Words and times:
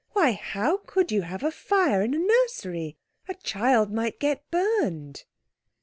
"Why, 0.13 0.31
how 0.31 0.77
could 0.87 1.11
you 1.11 1.21
have 1.21 1.43
a 1.43 1.51
fire 1.51 2.01
in 2.01 2.15
a 2.15 2.17
nursery? 2.17 2.97
A 3.29 3.35
child 3.35 3.93
might 3.93 4.19
get 4.19 4.49
burned." 4.49 5.25